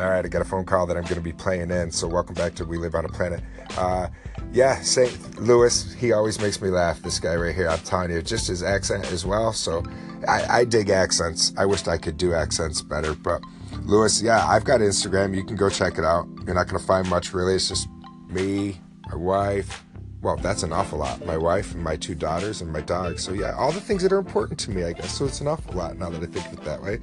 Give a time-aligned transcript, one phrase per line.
[0.00, 1.90] All right, I got a phone call that I'm going to be playing in.
[1.90, 3.42] So welcome back to We Live on a Planet.
[3.76, 4.08] Uh,
[4.50, 5.38] yeah, St.
[5.38, 7.02] Louis, he always makes me laugh.
[7.02, 9.52] This guy right here, I'm telling you, just his accent as well.
[9.52, 9.84] So
[10.26, 11.52] I, I dig accents.
[11.58, 13.42] I wished I could do accents better, but
[13.82, 15.36] Louis, yeah, I've got Instagram.
[15.36, 16.26] You can go check it out.
[16.46, 17.54] You're not going to find much really.
[17.54, 17.86] It's just
[18.30, 18.80] me,
[19.10, 19.84] my wife.
[20.22, 21.26] Well, that's an awful lot.
[21.26, 23.18] My wife and my two daughters and my dog.
[23.18, 25.12] So yeah, all the things that are important to me, I guess.
[25.18, 27.00] So it's an awful lot now that I think of it that way.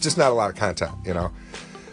[0.00, 1.30] Just not a lot of content, you know.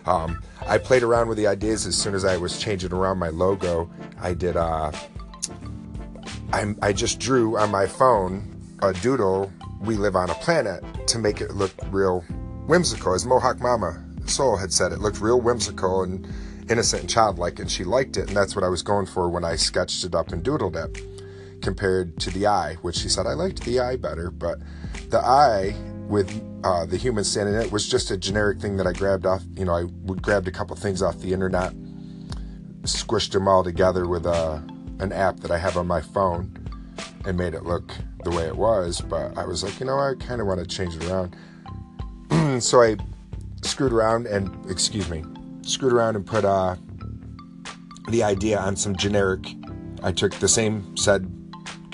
[0.07, 3.29] Um, I played around with the ideas as soon as I was changing around my
[3.29, 3.89] logo.
[4.19, 4.55] I did.
[4.55, 4.91] Uh,
[6.53, 9.51] I, I just drew on my phone a doodle.
[9.81, 12.21] We live on a planet to make it look real
[12.67, 14.91] whimsical, as Mohawk Mama Soul had said.
[14.91, 16.27] It looked real whimsical and
[16.69, 19.43] innocent and childlike, and she liked it, and that's what I was going for when
[19.43, 21.61] I sketched it up and doodled it.
[21.61, 24.59] Compared to the eye, which she said I liked the eye better, but
[25.09, 25.75] the eye
[26.07, 29.25] with uh, the human standing in it was just a generic thing that I grabbed
[29.25, 29.43] off.
[29.55, 31.73] You know, I would grabbed a couple things off the internet,
[32.83, 34.61] squished them all together with a, uh,
[34.99, 36.57] an app that I have on my phone,
[37.25, 37.91] and made it look
[38.23, 39.01] the way it was.
[39.01, 41.35] But I was like, you know, I kind of want to change it around.
[42.63, 42.97] so I
[43.61, 45.23] screwed around and, excuse me,
[45.61, 46.75] screwed around and put uh,
[48.09, 49.45] the idea on some generic.
[50.03, 51.31] I took the same said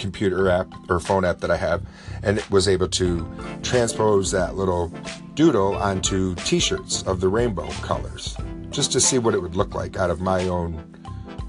[0.03, 1.81] computer app or phone app that I have
[2.23, 3.25] and was able to
[3.63, 4.91] transpose that little
[5.33, 8.35] doodle onto t shirts of the rainbow colors
[8.69, 10.69] just to see what it would look like out of my own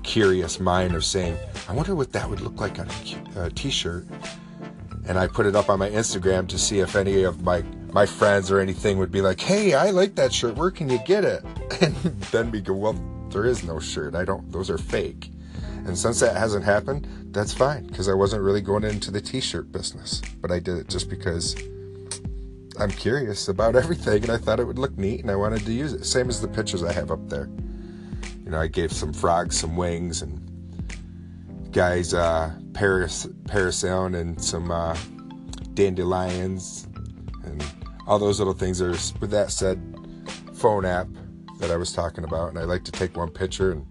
[0.04, 1.36] curious mind of saying,
[1.68, 4.06] I wonder what that would look like on a uh, t shirt.
[5.08, 8.06] And I put it up on my Instagram to see if any of my, my
[8.06, 10.54] friends or anything would be like, hey, I like that shirt.
[10.54, 11.44] Where can you get it?
[11.80, 11.94] And
[12.30, 12.94] then we go, well,
[13.30, 14.14] there is no shirt.
[14.14, 15.32] I don't, those are fake.
[15.86, 19.40] And since that hasn't happened, that's fine because I wasn't really going into the t
[19.40, 20.22] shirt business.
[20.40, 21.54] But I did it just because
[22.78, 25.72] I'm curious about everything and I thought it would look neat and I wanted to
[25.72, 26.04] use it.
[26.04, 27.48] Same as the pictures I have up there.
[28.44, 30.40] You know, I gave some frogs some wings and
[31.72, 34.96] guys uh, paras- parasailing and some uh,
[35.74, 36.86] dandelions
[37.44, 37.64] and
[38.06, 38.78] all those little things.
[38.78, 39.80] There's, with that said,
[40.54, 41.08] phone app
[41.58, 42.50] that I was talking about.
[42.50, 43.86] And I like to take one picture and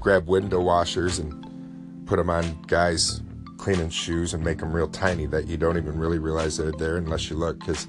[0.00, 3.20] grab window washers and put them on guys
[3.58, 6.96] cleaning shoes and make them real tiny that you don't even really realize they're there
[6.96, 7.58] unless you look.
[7.60, 7.86] Because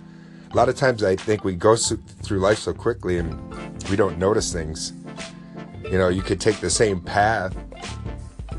[0.52, 4.18] a lot of times I think we go through life so quickly and we don't
[4.18, 4.92] notice things.
[5.86, 7.56] You know, you could take the same path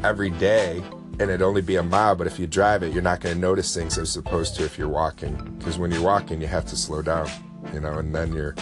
[0.03, 0.83] every day
[1.21, 3.41] and it'd only be a mile, but if you drive it, you're not going to
[3.41, 5.35] notice things as opposed to if you're walking.
[5.59, 7.29] Because when you're walking, you have to slow down,
[7.75, 8.57] you know, and then you're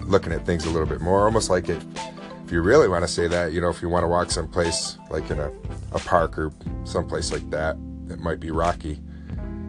[0.00, 1.82] looking at things a little bit more, almost like it
[2.44, 4.98] if you really want to say that, you know, if you want to walk someplace
[5.10, 5.50] like in a,
[5.92, 6.52] a park or
[6.84, 7.76] someplace like that,
[8.10, 9.00] it might be rocky.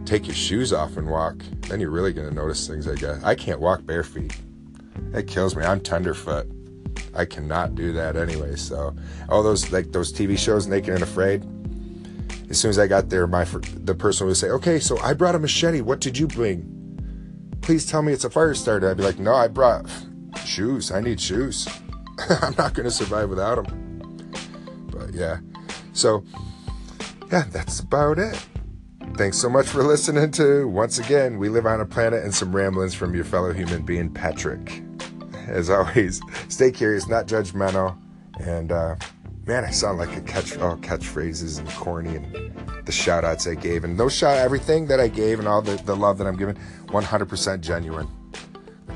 [0.04, 1.36] Take your shoes off and walk.
[1.62, 3.22] Then you're really going to notice things, I guess.
[3.24, 4.38] I can't walk bare feet.
[5.14, 5.64] It kills me.
[5.64, 6.46] I'm tenderfoot.
[7.14, 8.56] I cannot do that anyway.
[8.56, 8.94] So,
[9.30, 11.44] all those like those TV shows, Naked and Afraid.
[12.50, 15.34] As soon as I got there, my the person would say, "Okay, so I brought
[15.34, 15.80] a machete.
[15.80, 17.48] What did you bring?
[17.62, 19.86] Please tell me it's a fire starter." I'd be like, "No, I brought
[20.44, 20.92] shoes.
[20.92, 21.66] I need shoes."
[22.42, 24.30] I'm not going to survive without them.
[24.90, 25.38] But yeah.
[25.92, 26.24] So,
[27.30, 28.38] yeah, that's about it.
[29.14, 32.54] Thanks so much for listening to, once again, We Live on a Planet and some
[32.54, 34.82] ramblings from your fellow human being, Patrick.
[35.46, 37.96] As always, stay curious, not judgmental.
[38.40, 38.96] And, uh,
[39.46, 42.52] man, I sound like a catch, all catchphrases and corny and
[42.84, 43.84] the shout outs I gave.
[43.84, 46.58] And those shout everything that I gave and all the, the love that I'm giving,
[46.86, 48.08] 100% genuine.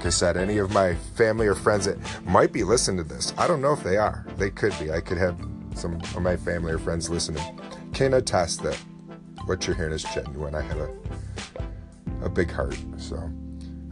[0.01, 3.35] Like I said, any of my family or friends that might be listening to this,
[3.37, 4.25] I don't know if they are.
[4.39, 4.91] They could be.
[4.91, 5.39] I could have
[5.75, 7.45] some of my family or friends listening
[7.93, 8.77] can attest that
[9.45, 10.55] what you're hearing is genuine.
[10.55, 10.91] I have a
[12.23, 13.31] a big heart, so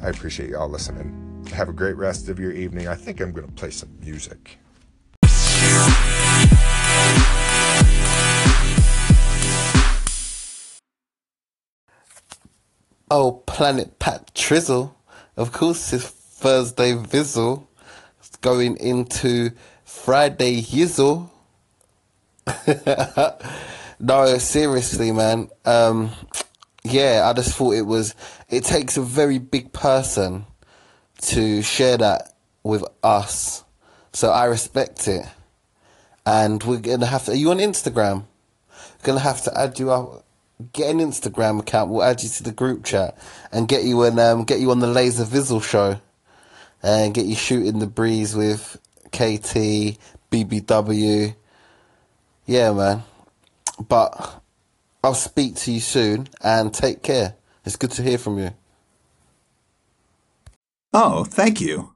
[0.02, 1.44] I appreciate y'all listening.
[1.52, 2.88] Have a great rest of your evening.
[2.88, 4.56] I think I'm going to play some music.
[13.10, 14.94] Oh, Planet Pat Trizzle.
[15.38, 17.68] Of course, it's Thursday Vizzle.
[18.40, 19.52] Going into
[19.84, 21.30] Friday Yizzle.
[24.00, 25.48] no, seriously, man.
[25.64, 26.10] Um,
[26.82, 28.16] yeah, I just thought it was.
[28.48, 30.44] It takes a very big person
[31.20, 33.62] to share that with us.
[34.12, 35.24] So I respect it.
[36.26, 37.30] And we're gonna have to.
[37.30, 38.24] Are you on Instagram?
[38.70, 40.24] We're gonna have to add you up
[40.72, 41.90] get an Instagram account.
[41.90, 43.16] We'll add you to the group chat
[43.52, 46.00] and get you an um, get you on the Laser Vizzle show
[46.82, 48.80] and get you shooting the breeze with
[49.12, 49.98] KT
[50.30, 51.34] BBW.
[52.46, 53.02] Yeah, man.
[53.88, 54.42] But
[55.02, 57.34] I'll speak to you soon and take care.
[57.64, 58.50] It's good to hear from you.
[60.92, 61.92] Oh, thank you.